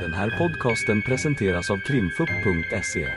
[0.00, 3.08] Den här podcasten presenteras av krimfupp.se.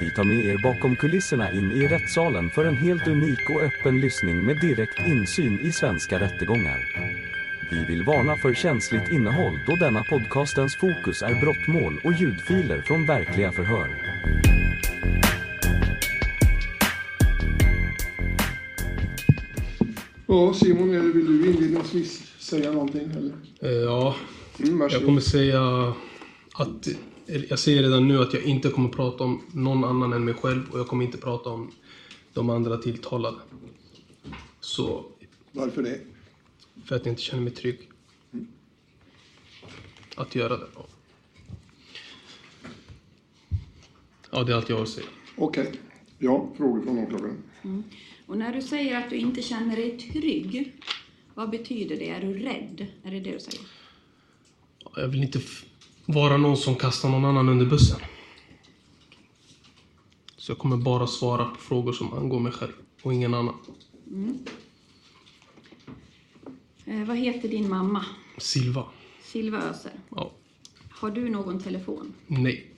[0.00, 4.00] Vi tar med er bakom kulisserna in i rättssalen för en helt unik och öppen
[4.00, 6.78] lyssning med direkt insyn i svenska rättegångar.
[7.70, 13.06] Vi vill varna för känsligt innehåll då denna podcastens fokus är brottmål och ljudfiler från
[13.06, 13.88] verkliga förhör.
[20.26, 23.10] Ja, Simon, eller vill du inledningsvis säga någonting?
[23.10, 23.32] Eller?
[23.60, 24.14] Eh, Ja,
[24.58, 25.60] Mm, jag kommer säga
[26.54, 26.88] att...
[27.48, 30.70] Jag säger redan nu att jag inte kommer prata om någon annan än mig själv
[30.70, 31.70] och jag kommer inte prata om
[32.32, 33.38] de andra tilltalade.
[34.60, 35.04] Så,
[35.52, 36.00] Varför det?
[36.84, 37.78] för att jag inte känner mig trygg.
[40.16, 40.66] Att göra det.
[44.30, 45.06] Ja, det är allt jag har att säga.
[45.36, 45.72] Okej.
[46.18, 47.36] Ja, frågor från åklagaren.
[48.26, 50.72] Och när du säger att du inte känner dig trygg,
[51.34, 52.08] vad betyder det?
[52.10, 52.86] Är du rädd?
[53.02, 53.60] Är det det du säger?
[54.96, 55.64] Jag vill inte f-
[56.06, 58.00] vara någon som kastar någon annan under bussen.
[60.36, 63.54] Så jag kommer bara svara på frågor som angår mig själv och ingen annan.
[66.84, 68.04] Eh, vad heter din mamma?
[68.38, 68.84] Silva.
[69.22, 69.92] Silva Öser.
[70.08, 70.32] Ja.
[70.90, 72.14] Har du någon telefon?
[72.26, 72.70] Nej.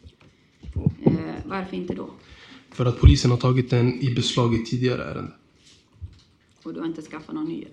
[1.04, 1.12] Eh,
[1.44, 2.10] varför inte då?
[2.70, 5.32] För att polisen har tagit den i beslag i tidigare ärende.
[6.62, 7.64] Och du har inte skaffat någon ny?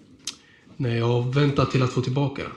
[0.77, 2.51] Nej, jag har väntat till att få tillbaka den.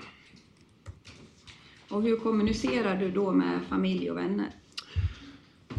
[1.88, 4.50] Och hur kommunicerar du då med familj och vänner?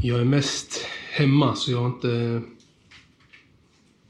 [0.02, 2.42] Jag är mest hemma så jag har inte...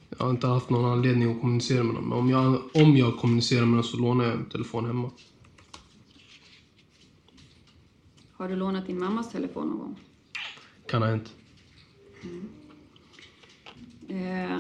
[0.10, 2.10] Jag har inte haft någon anledning att kommunicera med dem.
[2.10, 5.12] Men om jag, om jag kommunicerar med dem så lånar jag en telefon hemma.
[8.32, 9.96] Har du lånat din mammas telefon någon gång?
[10.88, 11.34] Kan ha hänt.
[14.10, 14.58] Eh,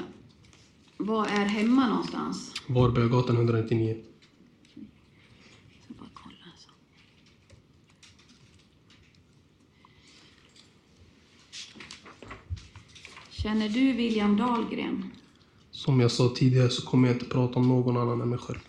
[0.97, 2.53] vad är hemma någonstans?
[2.67, 3.97] Varberggatan 199.
[5.87, 6.69] Jag bara kolla alltså.
[13.47, 15.11] Känner du William Dahlgren?
[15.71, 18.59] Som jag sa tidigare så kommer jag inte prata om någon annan än mig själv.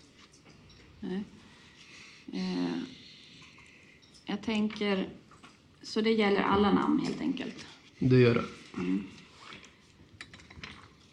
[0.99, 1.23] Nej.
[2.33, 2.79] Eh,
[4.25, 5.09] jag tänker...
[5.81, 7.65] Så det gäller alla namn helt enkelt.
[7.99, 8.43] Det gör det.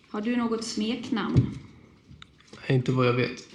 [0.09, 1.59] Har du något smeknamn?
[2.69, 3.49] Nej, inte vad jag vet.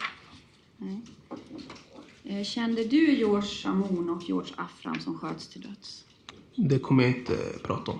[2.24, 6.06] Eh, kände du George Shamoun och George Afram som sköts till döds?
[6.56, 8.00] Det kommer jag inte prata om.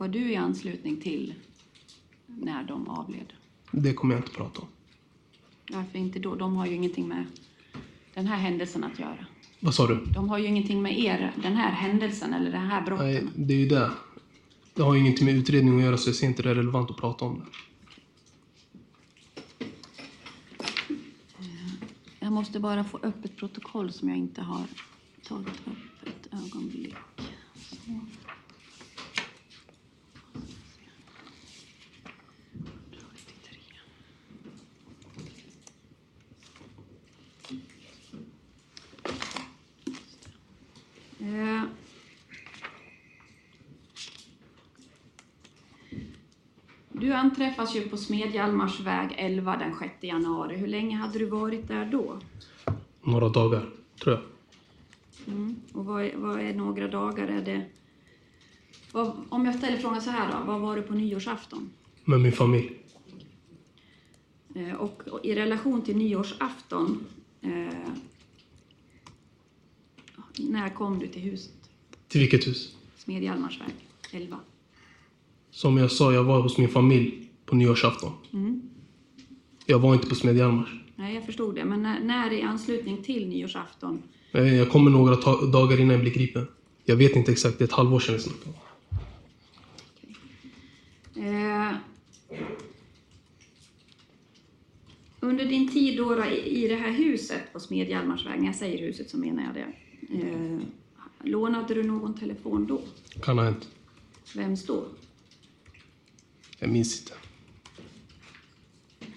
[0.00, 1.34] Var du i anslutning till
[2.26, 3.32] när de avled?
[3.70, 4.68] Det kommer jag inte prata om.
[5.70, 6.34] Varför inte då?
[6.34, 7.24] De har ju ingenting med
[8.14, 9.26] den här händelsen att göra.
[9.60, 10.04] Vad sa du?
[10.04, 13.06] De har ju ingenting med er, den här händelsen eller det här brottet.
[13.06, 13.90] Nej, det är ju det.
[14.74, 16.96] Det har ju ingenting med utredning att göra så jag ser inte det relevant att
[16.96, 17.46] prata om det.
[22.20, 24.64] Jag måste bara få upp ett protokoll som jag inte har
[25.28, 26.94] tagit upp ett ögonblick.
[27.56, 28.00] Så.
[41.30, 41.62] Eh.
[46.92, 50.56] Du anträffas ju på Smedjalmars väg 11 den 6 januari.
[50.56, 52.18] Hur länge hade du varit där då?
[53.02, 53.70] Några dagar,
[54.02, 54.24] tror jag.
[55.34, 55.56] Mm.
[55.72, 57.28] Och vad är, vad är några dagar?
[57.28, 57.64] Är det...
[58.92, 61.70] Vad, om jag ställer frågan så här då, vad var du på nyårsafton?
[62.04, 62.80] Med min familj.
[64.54, 67.04] Eh, och, och i relation till nyårsafton,
[67.40, 67.92] eh,
[70.38, 71.52] när kom du till huset?
[72.08, 72.76] Till vilket hus?
[72.96, 73.74] Smedjalmars väg
[74.22, 74.40] 11.
[75.50, 78.12] Som jag sa, jag var hos min familj på nyårsafton.
[78.32, 78.62] Mm.
[79.66, 80.68] Jag var inte på Smedjalmars.
[80.96, 81.64] Nej, jag förstod det.
[81.64, 84.02] Men när, när i anslutning till nyårsafton?
[84.32, 85.14] Eh, Jag kommer några
[85.46, 86.46] dagar innan jag blir gripen.
[86.84, 88.54] Jag vet inte exakt, det är ett halvår sedan vi snackade.
[91.16, 91.74] Eh,
[95.20, 98.78] under din tid då, i, i det här huset på Smedjalmars väg, när jag säger
[98.86, 99.66] huset så menar jag det.
[100.08, 100.58] Eh,
[101.24, 102.82] lånade du någon telefon då?
[103.22, 103.68] Kan ha hänt.
[104.34, 104.84] Vems då?
[106.58, 107.12] Jag minns inte.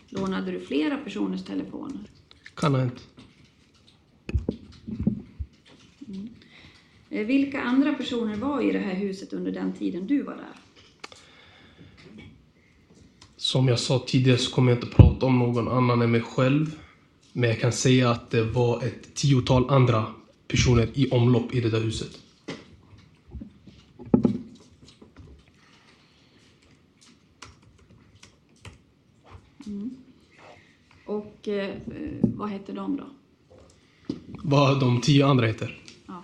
[0.10, 2.10] Lånade du flera personers telefoner?
[2.56, 3.08] Kan ha hänt.
[7.10, 10.56] Eh, vilka andra personer var i det här huset under den tiden du var där?
[13.38, 16.80] Som jag sa tidigare så kommer jag inte prata om någon annan än mig själv.
[17.34, 20.06] Men jag kan säga att det var ett tiotal andra
[20.54, 22.20] personer i omlopp i det där huset.
[31.06, 31.76] Och eh,
[32.22, 33.04] vad hette de då?
[34.28, 35.82] Vad de tio andra heter.
[36.06, 36.24] Ja.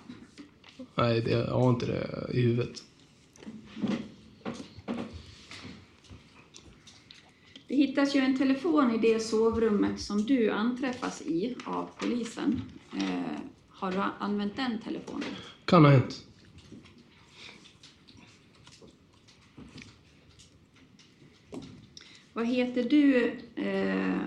[0.95, 2.83] Nej, det, jag har inte det i huvudet.
[7.67, 12.61] Det hittas ju en telefon i det sovrummet som du anträffas i av polisen.
[12.97, 13.39] Eh,
[13.79, 15.29] har du använt den telefonen?
[15.65, 16.25] Kan ha hänt.
[22.33, 24.21] Vad heter du eh,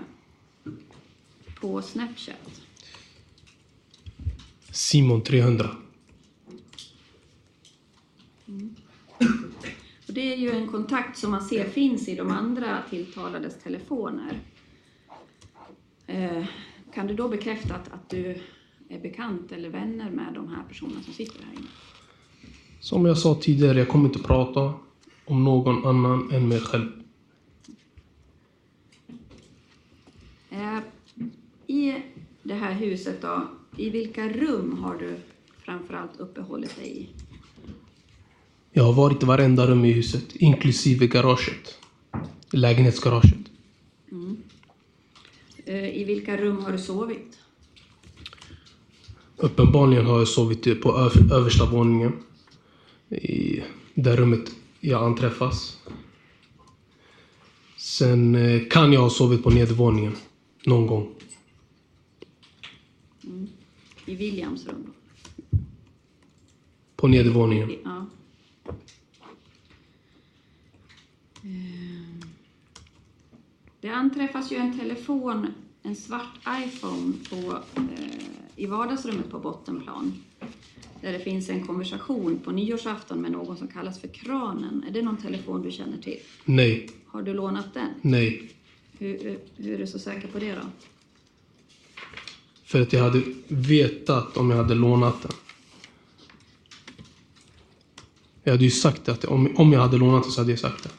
[1.61, 2.61] på Snapchat?
[4.71, 5.69] Simon 300.
[10.07, 14.39] Och det är ju en kontakt som man ser finns i de andra tilltalades telefoner.
[16.07, 16.45] Eh,
[16.93, 18.41] kan du då bekräfta att, att du
[18.89, 21.67] är bekant eller vänner med de här personerna som sitter här inne?
[22.79, 24.73] Som jag sa tidigare, jag kommer inte prata
[25.25, 26.91] om någon annan än mig själv.
[30.49, 30.79] Eh,
[31.67, 31.95] I
[32.43, 33.47] det här huset då,
[33.77, 35.15] i vilka rum har du
[35.65, 37.09] framförallt uppehållit dig i?
[38.71, 41.79] Jag har varit i varenda rum i huset, inklusive garaget.
[42.51, 43.39] Lägenhetsgaraget.
[45.65, 47.37] Eh, I vilka rum har du sovit?
[49.37, 52.13] Uppenbarligen har jag sovit på öv- översta våningen.
[53.09, 53.61] I
[53.93, 55.79] det rummet jag anträffas.
[57.77, 60.15] Sen eh, kan jag ha sovit på nedervåningen.
[60.65, 61.09] Någon gång.
[64.05, 64.93] I Williams rum?
[66.95, 67.71] På nedervåningen.
[67.83, 68.05] Ja.
[71.43, 72.27] Eh,
[73.81, 75.47] Det anträffas ju en telefon,
[75.83, 77.35] en svart iPhone på,
[77.75, 80.23] eh, i vardagsrummet på bottenplan.
[81.01, 84.83] Där det finns en konversation på nyårsafton med någon som kallas för Kranen.
[84.87, 86.19] Är det någon telefon du känner till?
[86.45, 87.89] Nej, Har du lånat den?
[88.01, 88.49] nej.
[88.99, 90.61] Hur, hur är du så säker på det då?
[92.63, 95.31] För att jag hade vetat om jag hade lånat den.
[98.43, 100.83] Jag hade ju sagt att om, om jag hade lånat den så hade jag sagt
[100.83, 100.89] det.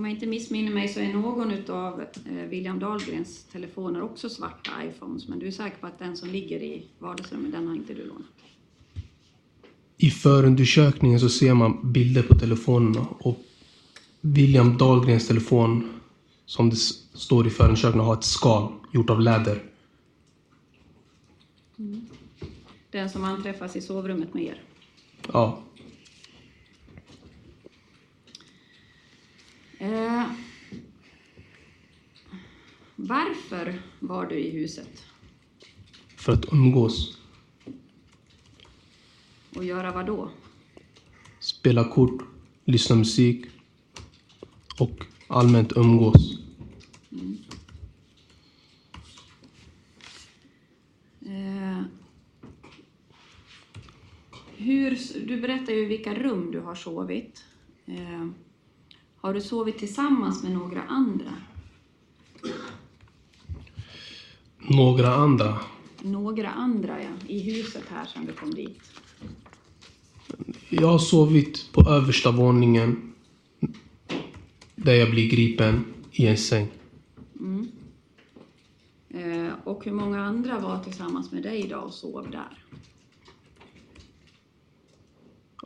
[0.00, 4.70] Om jag inte missminner mig så är någon utav eh, William Dahlgrens telefoner också svarta
[4.84, 5.28] iPhones.
[5.28, 8.06] Men du är säker på att den som ligger i vardagsrummet, den har inte du
[8.06, 8.24] lånat?
[9.96, 13.38] I förundersökningen så ser man bilder på telefonerna och
[14.20, 16.00] William Dahlgrens telefon,
[16.46, 16.76] som det
[17.14, 19.62] står i förundersökningen, har ett skal gjort av läder.
[22.90, 24.62] Den som anträffas i sovrummet med er.
[25.32, 25.62] Ja.
[29.80, 30.26] Eh,
[32.96, 35.04] varför var du i huset?
[36.16, 37.18] För att umgås.
[39.56, 40.30] Och göra vad då?
[41.38, 42.22] Spela kort,
[42.64, 43.46] lyssna musik
[44.78, 46.38] och allmänt umgås.
[51.26, 51.82] Eh,
[54.56, 57.44] hur, du berättar ju vilka rum du har sovit.
[57.86, 58.26] Eh,
[59.20, 61.32] har du sovit tillsammans med några andra?
[64.58, 65.58] Några andra.
[66.02, 67.08] Några andra, ja.
[67.26, 68.80] I huset här sen du kom dit.
[70.68, 73.12] Jag har sovit på översta våningen
[74.74, 76.68] där jag blir gripen i en säng.
[79.10, 82.64] Eh, och hur många andra var tillsammans med dig då och sov där?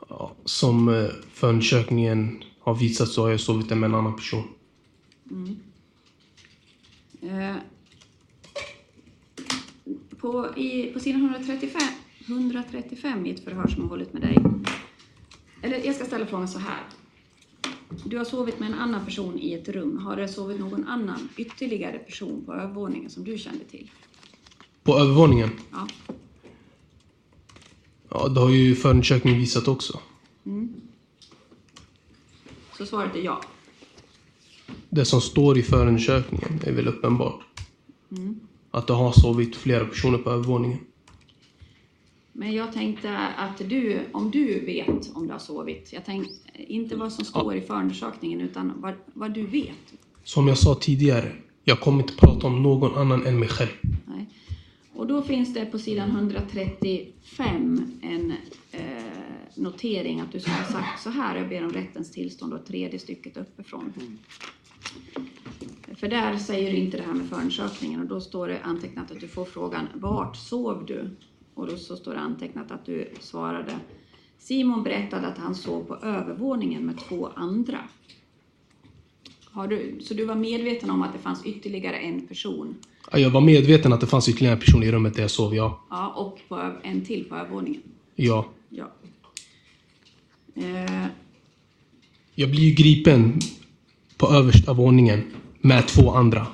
[0.08, 4.44] Ja, Som eh, förundersökningen har visat så har jag sovit med en annan person.
[7.22, 7.56] Eh,
[10.18, 11.80] på, i, på sidan 135,
[12.26, 14.38] 135 i ett förhör som har hållit med dig.
[15.62, 16.82] Eller jag ska ställa frågan så här.
[18.04, 19.98] Du har sovit med en annan person i ett rum.
[19.98, 23.90] Har det sovit någon annan ytterligare person på övervåningen som du kände till?
[24.82, 25.50] På övervåningen?
[25.72, 25.88] Ja.
[28.08, 30.00] Ja, det har ju förundersökningen visat också.
[32.78, 33.40] Så svaret är ja.
[34.90, 37.40] Det som står i förundersökningen är väl uppenbart.
[38.70, 40.78] Att det har sovit flera personer på övervåningen.
[42.32, 46.96] Men jag tänkte att du, om du vet om du har sovit, jag tänkte inte
[46.96, 49.94] vad som står i förundersökningen utan vad, vad du vet.
[50.24, 51.32] Som jag sa tidigare,
[51.64, 53.70] jag kommer inte prata om någon annan än mig själv.
[54.06, 54.26] Nej.
[54.94, 58.32] Och då finns det på sidan 135 en
[58.72, 58.80] eh,
[59.56, 62.98] notering att du ska ha sagt så här, jag ber om rättens tillstånd och tredje
[62.98, 63.92] stycket uppifrån.
[65.96, 69.20] För där säger du inte det här med förundersökningen och då står det antecknat att
[69.20, 71.10] du får frågan vart sov du?
[71.54, 73.78] Och då så står det antecknat att du svarade
[74.38, 77.78] Simon berättade att han sov på övervåningen med två andra.
[79.44, 82.74] Har du, så du var medveten om att det fanns ytterligare en person
[83.12, 85.54] Ja, Jag var medveten att det fanns ytterligare en person i rummet där jag sov,
[85.54, 85.80] ja.
[85.90, 87.82] Ja, och på en till på övervåningen.
[88.14, 88.46] Ja.
[88.68, 88.92] Ja.
[90.54, 91.06] Eh,
[92.34, 93.38] Jag blir ju gripen
[94.16, 95.24] på översta våningen
[95.60, 96.46] med två andra.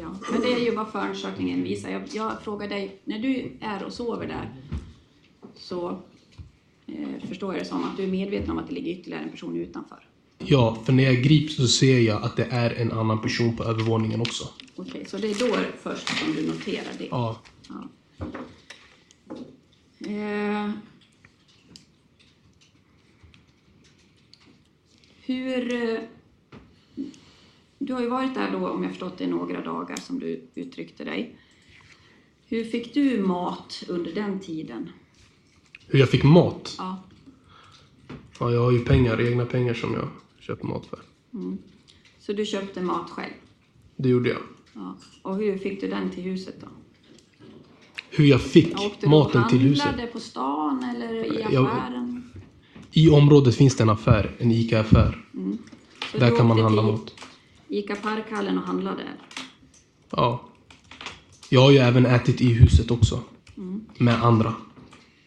[0.00, 0.14] ja.
[0.32, 1.90] Men det är ju vad förundersökningen visar.
[1.90, 4.50] Jag, jag frågar dig, när du är och sover där
[5.56, 5.88] så
[6.86, 9.30] eh, förstår jag det som att du är medveten om att det ligger ytterligare en
[9.30, 10.06] person utanför.
[10.38, 13.64] Ja, för när jag grips så ser jag att det är en annan person på
[13.64, 14.48] övervåningen också.
[14.76, 17.06] Okej, så det är då först som du noterar det?
[17.10, 17.40] Ja.
[17.68, 17.88] Ja.
[20.06, 20.70] Eh,
[25.34, 25.74] hur...
[25.92, 26.00] eh,
[27.78, 31.04] Du har ju varit där då, om jag förstått det, några dagar som du uttryckte
[31.04, 31.36] dig.
[32.46, 34.88] Hur fick du mat under den tiden?
[35.86, 36.74] Hur jag fick mat?
[36.78, 37.02] Ja.
[38.40, 40.08] Ja, jag har ju pengar, egna pengar som jag
[40.38, 40.98] köper mat för.
[42.18, 43.32] Så du köpte mat själv?
[43.96, 44.42] Det gjorde jag.
[44.72, 44.96] Ja.
[45.22, 46.66] Och hur fick du den till huset då?
[48.10, 49.84] Hur jag fick Åkte du och maten till huset?
[49.86, 52.19] handlade på stan eller i Jag- affären?
[52.92, 55.24] I området finns det en affär, en ICA-affär.
[56.12, 57.14] Så Där kan man handla mat.
[57.68, 59.16] Ica Parkhallen och handlade där?
[60.10, 60.40] Ja.
[61.48, 63.20] Jag har ju även ätit i huset också.
[63.98, 64.54] Med andra.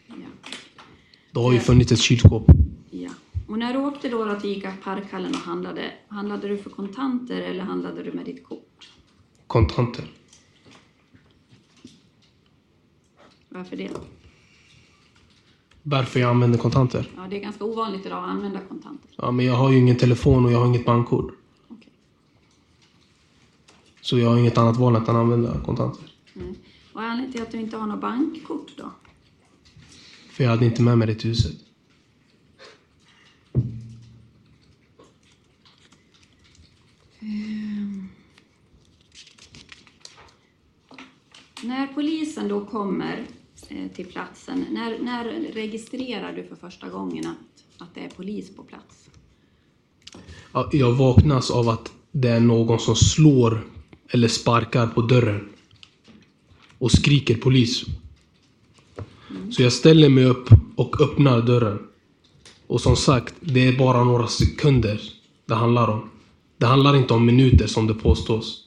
[0.08, 0.14] Ja.
[1.32, 1.62] Det har ju Eh.
[1.64, 2.46] funnits ett kylskåp.
[2.90, 3.10] Ja.
[3.48, 7.62] Och när du åkte då till Ica Parkhallen och handlade, handlade du för kontanter eller
[7.64, 8.88] handlade du med ditt kort?
[9.46, 10.04] Kontanter.
[13.48, 13.90] Varför det?
[15.86, 17.10] Varför jag använder kontanter?
[17.16, 19.10] Ja, det är ganska ovanligt idag att använda kontanter.
[19.16, 21.32] Ja, men jag har ju ingen telefon och jag har inget bankkort.
[21.68, 21.92] Okej.
[24.00, 26.12] Så jag har inget annat val än att använda kontanter.
[26.34, 26.54] Mm.
[26.92, 28.90] Vad är anledningen till att du inte har något bankkort då?
[30.30, 31.56] För jag hade inte med mig det till huset.
[37.20, 38.08] Ehm.
[41.62, 43.26] När polisen då kommer
[43.94, 48.62] till platsen, när, när registrerar du för första gången att, att det är polis på
[48.62, 49.10] plats?
[50.52, 53.66] Ja, Jag vaknas av att det är någon som slår
[54.08, 55.48] eller sparkar på dörren.
[56.78, 57.84] Och skriker polis.
[59.50, 61.78] Så jag ställer mig upp och öppnar dörren.
[62.66, 65.00] Och som sagt, det är bara några sekunder
[65.46, 66.10] det handlar om.
[66.56, 68.64] Det handlar inte om minuter som det påstås.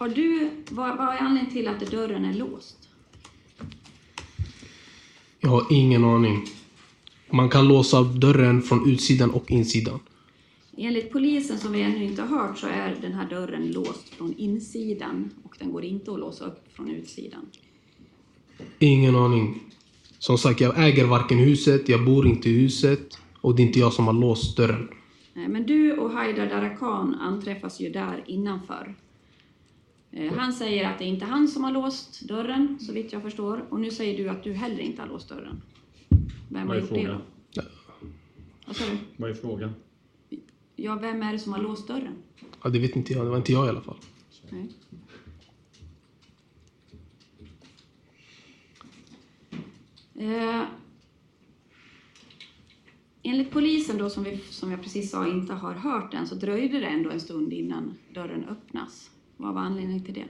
[0.00, 2.88] Har du, vad, vad är anledningen till att dörren är låst?
[5.40, 6.44] Jag har ingen aning.
[7.30, 10.00] Man kan låsa dörren från utsidan och insidan.
[10.76, 14.34] Enligt polisen som vi ännu inte har hört så är den här dörren låst från
[14.34, 17.46] insidan och den går inte att låsa upp från utsidan.
[18.78, 19.60] Ingen aning.
[20.18, 23.78] Som sagt, jag äger varken huset, jag bor inte i huset och det är inte
[23.78, 24.88] jag som har låst dörren.
[25.34, 28.94] Men du och Haidar Darakan anträffas ju där innanför.
[30.12, 33.22] Eh, Han säger att det är inte han som har låst dörren, så vitt jag
[33.22, 33.64] förstår.
[33.70, 35.62] Och nu säger du att du heller inte har låst dörren.
[36.48, 37.20] Vem har gjort det frågan?
[37.54, 37.62] då?
[38.66, 38.96] Vad sa du?
[39.16, 39.74] Vad är frågan?
[40.76, 42.14] Ja, vem är det som har låst dörren?
[42.62, 43.26] Ja, det vet inte jag.
[43.26, 43.96] Det var inte jag i alla fall.
[44.50, 44.68] Nej.
[50.14, 50.62] Eh,
[53.22, 56.80] enligt polisen då, som, vi, som jag precis sa inte har hört än, så dröjde
[56.80, 59.10] det ändå en stund innan dörren öppnas.
[59.40, 60.24] Vad var anledningen till det?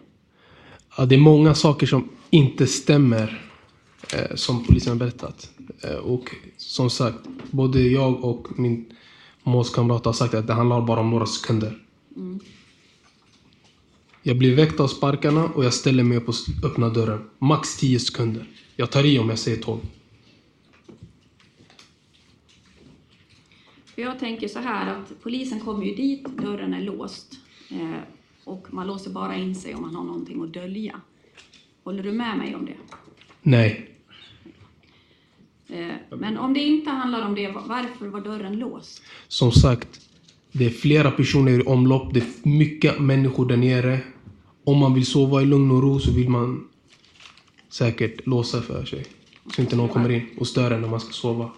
[0.97, 3.51] Ja, det är många saker som inte stämmer
[4.15, 5.51] eh, som polisen har berättat.
[5.85, 7.19] Eh, och som sagt,
[7.51, 8.93] både jag och min
[9.43, 11.79] målskamrat har sagt att det handlar bara om några sekunder.
[14.23, 17.31] Jag blir väckt av sparkarna och jag ställer mig upp och öppnar dörren.
[17.39, 18.47] Max 10 sekunder.
[18.77, 19.81] Jag tar i om jag säger 12.
[23.85, 27.39] För jag tänker så här att polisen kommer ju dit, dörren är låst
[27.71, 28.01] eh,
[28.45, 31.01] och man låser bara in sig om man har någonting att dölja.
[31.85, 32.77] Håller du med mig om det?
[33.43, 33.91] Nej.
[35.69, 39.03] Eh, men om det inte handlar om det, varför var dörren låst?
[39.29, 40.01] Som sagt,
[40.53, 42.15] det är flera personer i omlopp.
[42.15, 44.01] Det är mycket människor där nere.
[44.65, 46.69] Om man vill sova i lugn och ro så vill man
[47.69, 49.07] säkert låsa för sig.
[49.55, 51.51] Så inte någon kommer in och stör en när man ska sova.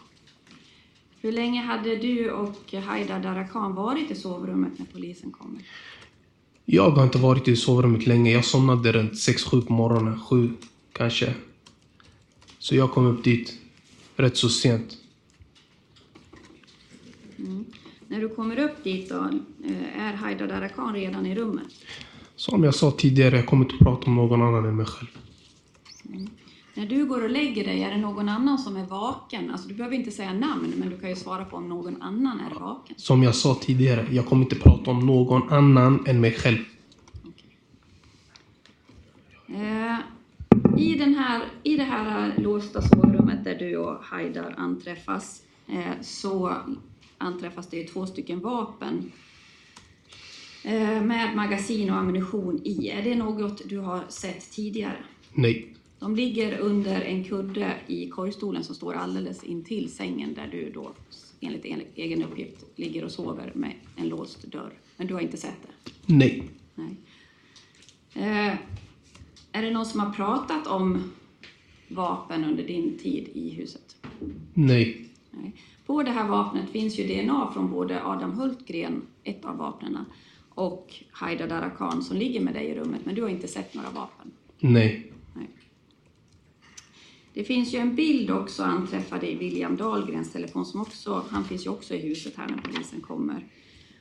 [1.21, 5.63] Hur länge hade du och Haidar Darakan varit i sovrummet när polisen kommer?
[6.65, 8.31] Jag har inte varit i sovrummet länge.
[8.33, 10.21] Jag somnade runt 6-7 på morgonen.
[10.21, 10.51] 7
[10.93, 11.35] kanske.
[12.59, 13.59] Så jag kom upp dit
[14.17, 14.97] rätt så sent.
[18.09, 19.31] När du kommer upp dit då,
[19.65, 21.67] eh, är Haidar Darakan redan i rummet?
[22.37, 25.09] Som jag sa tidigare, jag kommer inte prata om någon annan än mig själv.
[26.75, 29.51] När du går och lägger dig, är det någon annan som är vaken?
[29.51, 32.41] Alltså du behöver inte säga namn, men du kan ju svara på om någon annan
[32.41, 32.95] är vaken.
[32.99, 36.59] Som jag sa tidigare, jag kommer inte prata om någon annan än mig själv.
[39.49, 39.99] Eh,
[40.79, 46.57] i, den här, I det här låsta sovrummet där du och Haidar anträffas eh, så
[47.19, 49.13] anträffas det två stycken vapen
[50.65, 52.89] eh, med magasin och ammunition i.
[52.89, 54.97] Är det något du har sett tidigare?
[55.33, 55.75] Nej.
[56.03, 60.93] De ligger under en kudde i korgstolen som står alldeles intill sängen där du då
[61.41, 64.73] enligt en- egen uppgift ligger och sover med en låst dörr.
[64.97, 65.93] Men du har inte sett det?
[66.15, 66.43] Nej.
[66.75, 66.97] Nej.
[68.15, 68.55] Eh,
[69.53, 71.13] är det någon som har pratat om
[71.89, 73.97] vapen under din tid i huset?
[74.55, 75.09] Nej.
[75.31, 75.53] Nej.
[75.87, 79.99] På det här vapnet finns ju DNA från både Adam Hultgren, ett av vapnen,
[80.49, 83.91] och Haidar Darakan som ligger med dig i rummet, men du har inte sett några
[83.91, 84.31] vapen.
[84.59, 85.12] Nej.
[87.35, 91.67] Det finns ju en bild också anträffad i William Dahlgrens telefon som också, han finns
[91.67, 93.47] ju också i huset här när polisen kommer.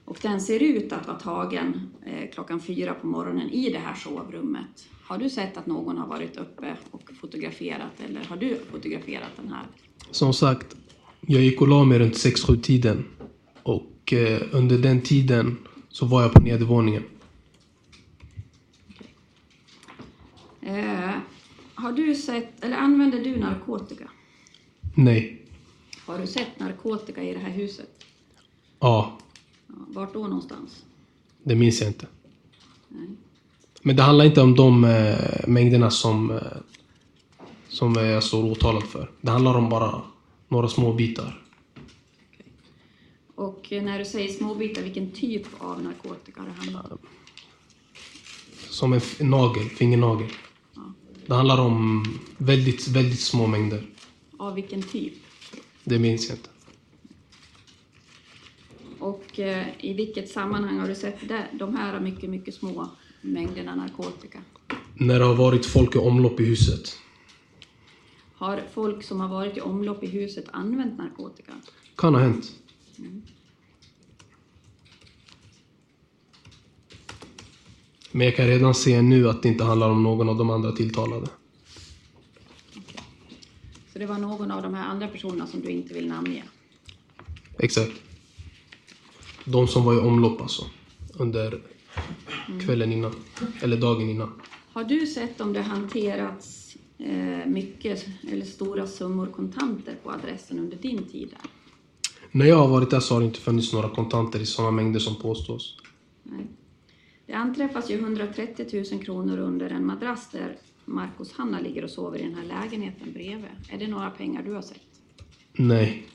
[0.05, 3.95] Och den ser ut att vara tagen eh, klockan fyra på morgonen i det här
[3.95, 4.87] sovrummet.
[5.03, 9.47] Har du sett att någon har varit uppe och fotograferat eller har du fotograferat den
[9.53, 9.65] här?
[10.11, 10.75] Som sagt,
[11.21, 13.05] jag gick och la mig runt 6-7 tiden.
[13.63, 15.57] Och eh, under den tiden
[15.89, 17.03] så var jag på nedervåningen.
[20.61, 21.11] Eh,
[21.81, 24.09] har du sett, eller använder du narkotika?
[24.95, 25.41] Nej.
[26.05, 28.05] Har du sett narkotika i det här huset?
[28.79, 29.17] Ja,
[29.67, 30.83] vart då någonstans?
[31.43, 32.07] det minns jag inte.
[32.87, 33.07] Nej.
[33.81, 36.41] Men det handlar inte om de eh, mängderna som, eh,
[37.67, 39.11] som eh, jag står åtalad för.
[39.21, 40.01] Det handlar om bara
[40.47, 41.43] några små bitar.
[43.35, 46.97] Och eh, när du säger småbitar, vilken typ av narkotika det handlar om?
[48.69, 50.29] Som en nagel, fingernagel.
[51.25, 52.05] Det handlar om
[52.37, 53.83] väldigt, väldigt små mängder.
[54.37, 55.13] Av vilken typ?
[55.83, 56.49] Det minns jag inte.
[58.99, 62.89] Och eh, i vilket sammanhang har du sett det, de här mycket, mycket små
[63.21, 64.41] mängderna narkotika?
[64.93, 66.97] När det har varit folk i omlopp i huset.
[68.33, 71.51] Har folk som har varit i omlopp i huset använt narkotika?
[71.95, 72.51] Kan ha hänt.
[78.11, 80.71] Men jag kan redan se nu att det inte handlar om någon av de andra
[80.71, 81.27] tilltalade.
[83.93, 86.43] Så det var någon av de här andra personerna som du inte vill namnge?
[87.59, 87.91] Exakt.
[89.45, 90.65] De som var i omlopp alltså.
[91.13, 91.61] Under
[92.65, 93.15] kvällen innan.
[93.61, 94.41] Eller dagen innan.
[94.73, 100.77] Har du sett om det hanterats eh, mycket eller stora summor kontanter på adressen under
[100.77, 101.51] din tid där?
[102.31, 104.99] När jag har varit där så har det inte funnits några kontanter i sådana mängder
[104.99, 105.77] som påstås.
[106.23, 106.47] Nej.
[107.25, 112.19] Det anträffas ju 130 000 kronor under en madrass där Marcus Hanna ligger och sover
[112.19, 113.49] i den här lägenheten bredvid.
[113.69, 114.81] Är det några pengar du har sett?
[115.53, 116.07] Nej.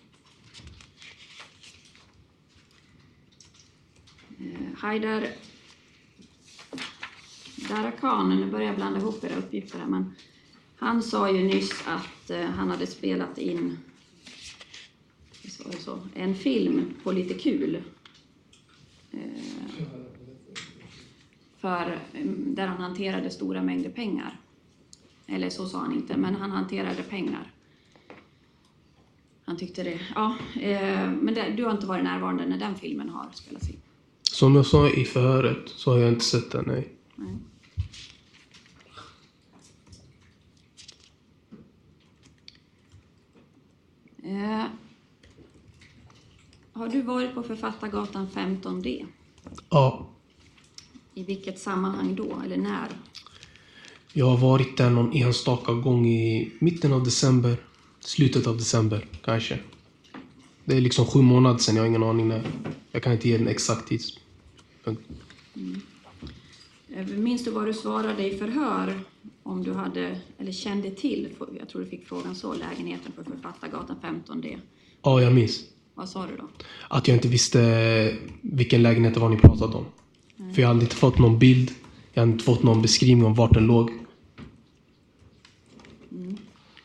[4.38, 5.26] Eh, Haidar
[7.68, 10.14] Darakan, nu börjar jag blanda ihop era uppgifter här, men
[10.76, 13.78] han sa ju nyss att eh, han hade spelat in
[15.42, 17.82] visst var det så, en film på lite kul.
[19.12, 19.20] Eh,
[21.58, 24.40] för, eh, där han hanterade stora mängder pengar.
[25.26, 27.52] Eller så sa han inte, men han hanterade pengar.
[29.44, 30.00] Han tyckte det.
[30.14, 33.76] Ja, eh, men det, du har inte varit närvarande när den filmen har spelats in?
[34.22, 36.92] Som jag sa i förhöret så har jag inte sett den, nej.
[37.16, 37.36] Nej.
[44.26, 44.64] Eh,
[46.72, 49.06] har du varit på Författargatan 15D?
[49.70, 50.06] Ja,
[51.18, 52.88] I vilket sammanhang då, eller när?
[54.18, 57.56] jag har varit där någon enstaka gång i mitten av december.
[58.00, 59.58] Slutet av december, kanske.
[60.64, 62.42] Det är liksom sju månader sedan, jag har ingen aning när.
[62.90, 65.02] Jag kan inte ge en exakt tidspunkt.
[66.88, 69.00] Eh, Minns du vad du svarade i förhör?
[69.42, 73.96] Om du hade, eller kände till, jag tror du fick frågan så, lägenheten på Författargatan
[74.02, 74.58] 15D.
[75.02, 75.60] Ja, jag minns.
[75.94, 76.48] Vad sa du då?
[76.88, 79.84] Att jag inte visste vilken lägenhet det var ni pratade om.
[80.36, 81.70] För jag hade inte fått någon bild.
[82.12, 83.90] Jag hade inte fått någon beskrivning om vart den låg.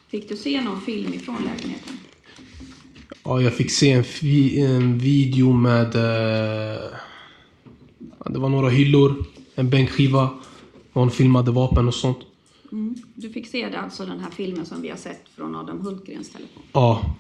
[0.08, 1.98] Fick du se någon film ifrån lägenheten?
[3.24, 4.04] Ja, jag fick se en,
[4.58, 5.96] en video med...
[5.96, 6.82] Eh,
[8.26, 10.30] det var några hyllor, en bänkskiva.
[10.94, 12.18] Någon filmade vapen och sånt.
[12.72, 12.96] Mm.
[13.16, 16.30] Du fick se det, alltså den här filmen som vi har sett från Adam Hultgrens
[16.30, 16.64] telefon?
[16.72, 17.16] Ja,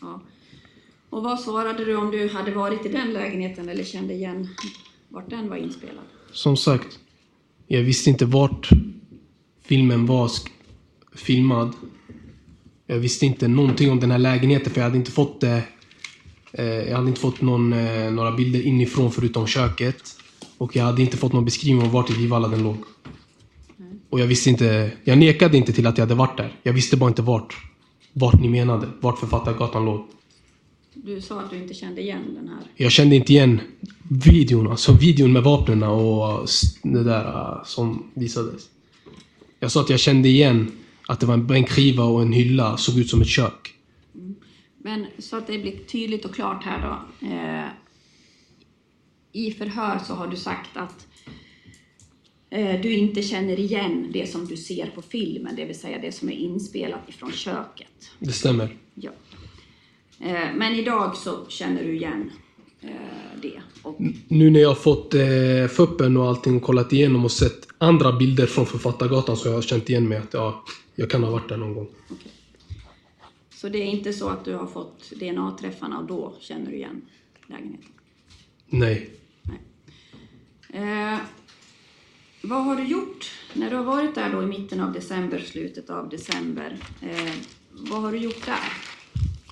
[0.00, 0.20] Ja.
[1.10, 4.48] Och vad svarade du om du hade varit i den lägenheten eller kände igen
[5.08, 6.04] vart den var inspelad?
[6.36, 6.98] som sagt.
[7.66, 8.68] Jag visste inte vart
[9.64, 10.30] filmen var
[11.14, 11.72] filmad.
[12.86, 15.62] Jag visste inte någonting om den här lägenheten för jag hade inte fått det.
[16.52, 20.02] Eh, jag hade inte fått någon, eh, några bilder inifrån förutom köket.
[20.58, 22.76] Och jag hade inte fått någon beskrivning av vart i Vivalla den låg.
[24.10, 26.56] Och jag visste inte, jag nekade inte till att jag hade varit där.
[26.62, 27.56] Jag visste bara inte vart.
[28.12, 30.06] Vart ni menade, vart Författargatan låg.
[31.04, 32.58] Du sa att du inte kände igen den här.
[32.74, 33.60] Jag kände inte igen
[34.10, 36.48] videon, alltså videon med vapnen och
[36.82, 38.68] det där uh, som visades.
[39.60, 40.72] Jag sa att jag kände igen
[41.08, 43.74] att det var en bänkskiva och en hylla, såg ut som ett kök.
[44.78, 47.26] Men så att det blir tydligt och klart här då.
[47.26, 47.68] Eh,
[49.32, 51.06] I förhör så har du sagt att
[52.50, 56.12] eh, du inte känner igen det som du ser på filmen, det vill säga det
[56.12, 58.10] som är inspelat ifrån köket.
[58.18, 58.76] Det stämmer.
[58.94, 59.10] Ja.
[60.20, 62.30] Eh, men idag så känner du igen
[62.80, 63.62] eh, det.
[63.82, 63.96] Och,
[64.28, 68.12] Nu när jag har fått eh, fuppen och allting och kollat igenom och sett andra
[68.12, 71.48] bilder från Författargatan så har jag känt igen mig att ja, jag kan ha varit
[71.48, 71.88] där någon gång.
[72.10, 72.32] okej.
[73.50, 77.02] Så det är inte så att du har fått DNA-träffarna och då känner du igen
[77.46, 77.90] lägenheten?
[78.66, 79.10] Nej.
[79.42, 81.12] Nej.
[81.12, 81.18] Eh,
[82.42, 85.90] vad har du gjort när du har varit där då i mitten av december, slutet
[85.90, 86.78] av december?
[87.02, 87.32] Eh,
[87.70, 88.72] vad har du gjort där?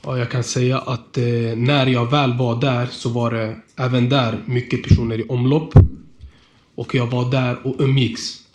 [0.07, 1.25] Ja, jag kan säga att eh,
[1.57, 5.75] när jag väl var där så var det även där mycket personer i omlopp.
[6.75, 8.49] Och jag var där och umgicks.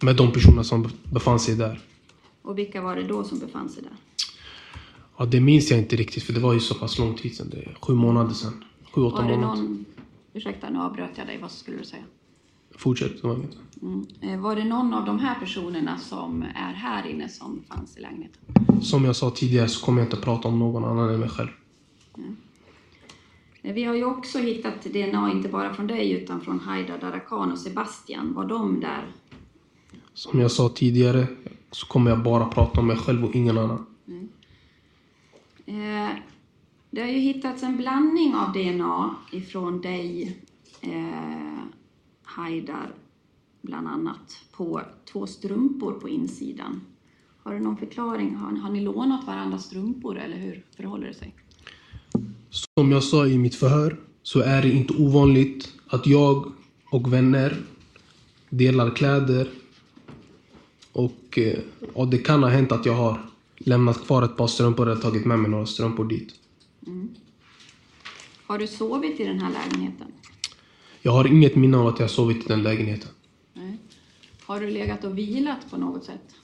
[0.00, 1.80] Med de personer som befann sig där.
[2.42, 3.92] Och vilka var det då som befann sig där?
[5.16, 7.50] Ja, det minns jag inte riktigt för det var ju så pass lång tid sedan.
[7.50, 8.64] Det är sju månader sedan.
[8.92, 9.40] Sju, åtta månader.
[9.40, 9.84] någon...
[10.32, 11.38] Ursäkta, nu avbröt jag dig.
[11.42, 12.02] Vad skulle du säga?
[12.76, 13.22] Fortsätt.
[13.24, 14.06] Mm.
[14.20, 18.00] Eh, Var det någon av de här personerna som är här inne som fanns i
[18.00, 18.40] lägenheten?
[18.82, 21.48] Som jag sa tidigare så kommer jag inte prata om någon annan än mig själv.
[23.62, 27.52] Eh, Vi har ju också hittat DNA, inte bara från dig, utan från Haidar Darakan
[27.52, 28.34] och Sebastian.
[28.34, 29.04] Var de där?
[30.14, 31.26] Som jag sa tidigare
[31.70, 33.86] så kommer jag bara prata om mig själv och ingen annan.
[35.66, 36.10] Eh,
[36.90, 40.36] Det har ju hittats en blandning av DNA ifrån dig,
[40.80, 41.53] eh,
[42.36, 42.92] Haidar,
[43.62, 46.80] bland annat, på två strumpor på insidan.
[47.42, 48.34] Har du någon förklaring?
[48.34, 51.34] Har, har ni lånat varandras strumpor eller hur förhåller det sig?
[52.50, 56.52] Som jag sa i mitt förhör så är det inte ovanligt att jag
[56.90, 57.56] och vänner
[58.50, 59.48] delar kläder.
[60.92, 61.58] Och eh,
[61.94, 63.18] ja, det kan ha hänt att jag har
[63.56, 66.34] lämnat kvar ett par strumpor eller tagit med mig några strumpor dit.
[68.46, 70.06] Har du sovit i den här lägenheten?
[71.06, 73.08] Jag har inget minne av att jag sovit i den lägenheten.
[73.54, 73.78] Nej.
[74.46, 76.34] Har du legat och vilat på något sätt?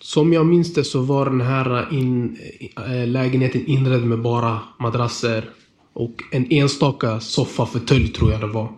[0.00, 5.50] Som jag minns det så var den här in, äh, lägenheten inredd med bara madrasser
[5.92, 8.72] och en enstaka soffa fåtölj tror jag det var.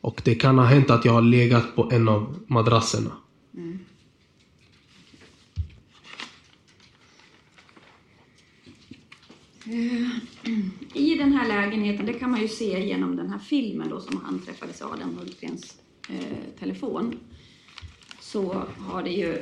[0.00, 3.10] Och det kan ha hänt att jag har legat på en av madrasserna.
[10.94, 14.24] I den här lägenheten, det kan man ju se genom den här filmen då som
[14.24, 17.18] anträffades Adam Hultgrens eh, telefon,
[18.20, 19.38] så har det ju,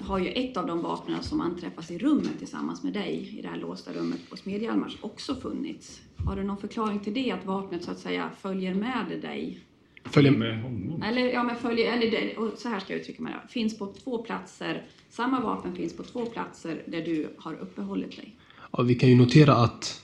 [0.00, 3.48] har ju ett av de vapnen som anträffas i rummet tillsammans med dig, i det
[3.48, 6.00] här låsta rummet på Smedjalmars, också funnits.
[6.16, 9.60] Har du någon förklaring till det, att vapnet så att säga följer med dig?
[10.04, 10.38] Följer med.
[10.38, 11.02] Med honom?
[11.02, 13.48] Eller, ja, men följer, eller det, och så här ska jag uttrycka mig då.
[13.48, 18.36] Finns på två platser, samma vapen finns på två platser där du har uppehållit dig.
[18.72, 20.02] Ja, vi kan ju notera att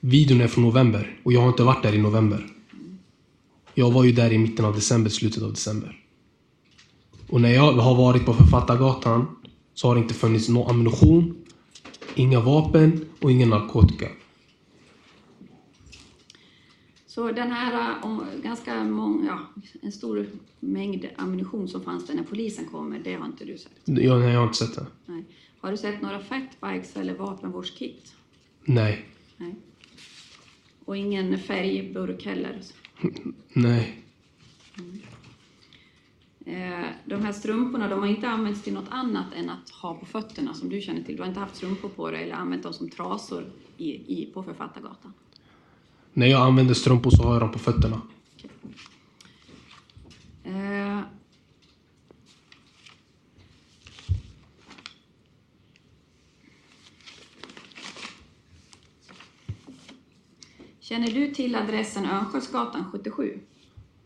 [0.00, 2.46] videon är från november och jag har inte varit där i november.
[3.74, 6.04] Jag var ju där i mitten av december, slutet av december.
[7.28, 9.36] Och när jag har varit på Författargatan
[9.74, 11.44] så har det inte funnits någon ammunition,
[12.14, 14.08] inga vapen och ingen narkotika.
[17.06, 17.94] Så den här
[18.42, 20.26] ganska många, ja, en stor
[20.60, 23.72] mängd ammunition som fanns där när polisen kommer, det har inte du sett?
[23.84, 24.86] Jag, nej, jag har inte sett det.
[25.06, 25.24] Nej.
[25.60, 28.14] Har du sett några fatbikes eller vapenvårdskit?
[28.64, 29.04] Nej.
[29.36, 29.54] Nej.
[30.84, 32.60] Och ingen färgburk heller?
[33.52, 34.02] Nej.
[36.46, 40.06] Eh, de här strumporna, de har inte använts till något annat än att ha på
[40.06, 41.16] fötterna som du känner till.
[41.16, 43.44] Du har inte haft strumpor på dig eller använt dem som trasor
[43.76, 43.90] i,
[44.22, 45.12] i, på Författargatan?
[46.12, 48.02] När jag använder strumpor så har jag dem på fötterna.
[50.44, 51.00] Eh,
[60.88, 63.38] Känner du till adressen Örnsköldsgatan 77?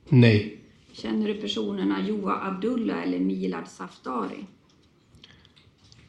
[0.09, 0.61] Nej.
[0.93, 4.47] Känner du personerna Joa Abdullah eller Milad Saftari?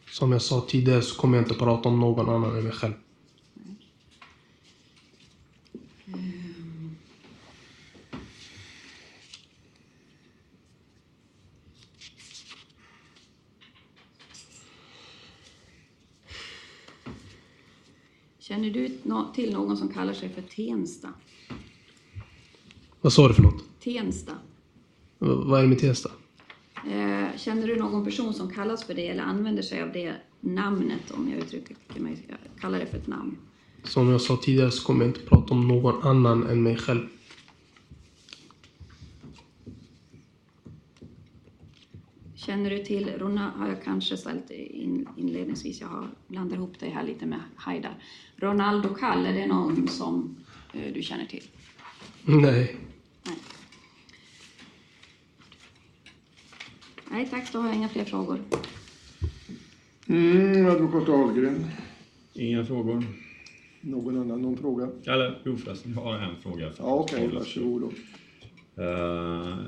[0.10, 2.94] Som jag sa tidigare så kommer jag inte prata om någon annan än mig själv.
[18.54, 18.90] Känner du
[19.36, 21.10] till någon som kallar sig för Tensta?
[23.02, 23.64] Vad sa du för något?
[23.84, 24.32] Tensta.
[25.20, 26.12] Vad är det med Tensta?
[26.76, 31.12] Eh, Känner du någon person som kallas för det eller använder sig av det namnet,
[31.12, 32.18] om jag uttrycker mig,
[32.60, 33.38] kallar det för ett namn?
[33.84, 37.08] Som jag sa tidigare så kommer jag inte prata om någon annan än mig själv.
[42.46, 46.90] Känner du till, Rona har jag kanske ställt in, inledningsvis, jag har blandat ihop det
[46.90, 48.04] här lite med Haidar.
[48.36, 50.36] Ronaldo Kall, är det någon som
[50.74, 51.44] eh, du känner till?
[52.26, 52.76] Nej.
[53.24, 53.38] Nej.
[57.12, 58.40] Nej tack, då har jag inga fler frågor.
[60.08, 61.66] Mm, advokat Ahlgren.
[62.34, 63.04] Inga frågor?
[63.82, 64.90] Någon annan, någon fråga?
[65.06, 66.72] Eller jo förresten, jag har en fråga.
[66.78, 67.92] Ja, okej, varsågod då.
[68.78, 69.60] Uh,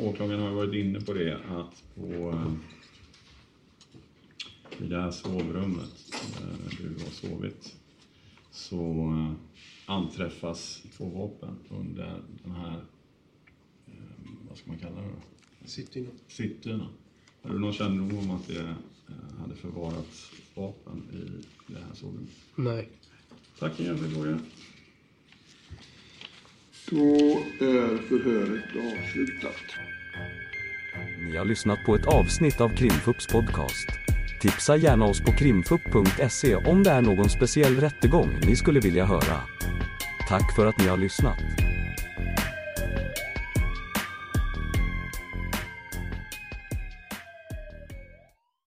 [0.00, 2.54] åklagaren har varit inne på det att på uh,
[4.78, 7.76] i det här sovrummet där du har sovit
[8.50, 9.32] så uh,
[9.86, 12.76] anträffas två vapen under den här,
[13.88, 13.94] uh,
[14.48, 15.68] vad ska man kalla det då?
[15.68, 16.10] Sitter inne.
[16.28, 16.88] Cytterna.
[17.42, 18.74] Har du någon kännedom om att det
[19.38, 22.30] hade förvarats vapen i det här sovrummet?
[22.54, 22.88] Nej.
[23.58, 24.38] Tack, inga fler frågor.
[26.90, 27.16] Då
[27.58, 29.64] är förhöret avslutat.
[31.18, 33.88] Ni har lyssnat på ett avsnitt av Krimfupps podcast.
[34.40, 39.40] Tipsa gärna oss på krimfupp.se om det är någon speciell rättegång ni skulle vilja höra.
[40.28, 41.69] Tack för att ni har lyssnat.